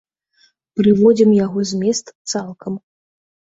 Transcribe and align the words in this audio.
Прыводзім 0.79 1.35
яго 1.45 1.59
змест 1.73 2.05
цалкам. 2.35 2.73